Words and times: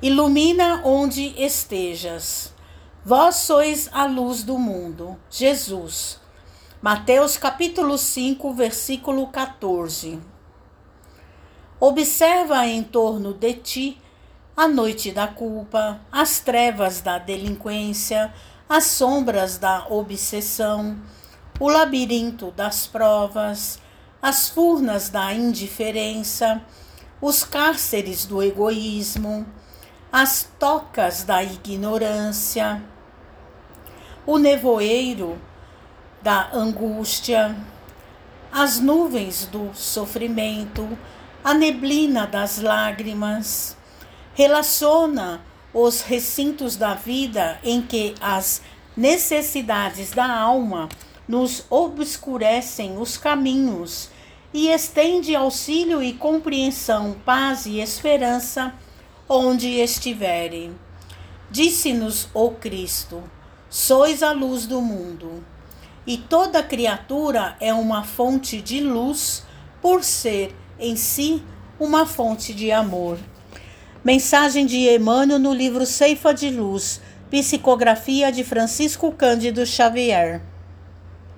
Ilumina 0.00 0.82
onde 0.84 1.34
estejas. 1.36 2.54
Vós 3.04 3.34
sois 3.34 3.88
a 3.92 4.04
luz 4.04 4.44
do 4.44 4.56
mundo. 4.56 5.18
Jesus. 5.28 6.20
Mateus 6.80 7.36
capítulo 7.36 7.98
5, 7.98 8.54
versículo 8.54 9.26
14. 9.26 10.20
Observa 11.80 12.64
em 12.68 12.84
torno 12.84 13.34
de 13.34 13.54
ti 13.54 13.98
a 14.56 14.68
noite 14.68 15.10
da 15.10 15.26
culpa, 15.26 16.00
as 16.12 16.38
trevas 16.38 17.00
da 17.00 17.18
delinquência, 17.18 18.32
as 18.68 18.84
sombras 18.84 19.58
da 19.58 19.88
obsessão, 19.90 20.96
o 21.58 21.68
labirinto 21.68 22.52
das 22.52 22.86
provas, 22.86 23.80
as 24.22 24.48
furnas 24.48 25.08
da 25.08 25.32
indiferença, 25.32 26.62
os 27.20 27.42
cárceres 27.42 28.24
do 28.24 28.40
egoísmo, 28.40 29.44
as 30.12 30.48
tocas 30.58 31.22
da 31.22 31.42
ignorância, 31.42 32.82
o 34.26 34.38
nevoeiro 34.38 35.38
da 36.22 36.50
angústia, 36.52 37.54
as 38.50 38.80
nuvens 38.80 39.46
do 39.46 39.70
sofrimento, 39.74 40.98
a 41.44 41.52
neblina 41.52 42.26
das 42.26 42.58
lágrimas. 42.58 43.76
Relaciona 44.34 45.40
os 45.74 46.00
recintos 46.00 46.76
da 46.76 46.94
vida 46.94 47.58
em 47.62 47.82
que 47.82 48.14
as 48.20 48.62
necessidades 48.96 50.10
da 50.10 50.30
alma 50.30 50.88
nos 51.26 51.64
obscurecem 51.68 52.96
os 52.96 53.18
caminhos 53.18 54.08
e 54.52 54.68
estende 54.68 55.36
auxílio 55.36 56.02
e 56.02 56.14
compreensão, 56.14 57.14
paz 57.24 57.66
e 57.66 57.80
esperança 57.80 58.74
onde 59.28 59.68
estiverem. 59.68 60.74
Disse-nos 61.50 62.28
o 62.32 62.50
Cristo: 62.50 63.22
Sois 63.68 64.22
a 64.22 64.32
luz 64.32 64.66
do 64.66 64.80
mundo. 64.80 65.44
E 66.06 66.16
toda 66.16 66.62
criatura 66.62 67.54
é 67.60 67.72
uma 67.74 68.02
fonte 68.02 68.62
de 68.62 68.80
luz, 68.80 69.44
por 69.82 70.02
ser 70.02 70.54
em 70.80 70.96
si 70.96 71.42
uma 71.78 72.06
fonte 72.06 72.54
de 72.54 72.72
amor. 72.72 73.18
Mensagem 74.02 74.64
de 74.64 74.88
Emmanuel 74.88 75.38
no 75.38 75.52
livro 75.52 75.84
Ceifa 75.84 76.32
de 76.32 76.48
Luz, 76.48 77.00
psicografia 77.30 78.32
de 78.32 78.42
Francisco 78.42 79.12
Cândido 79.12 79.66
Xavier. 79.66 80.40